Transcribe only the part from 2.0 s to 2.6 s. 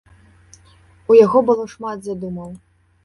задумаў.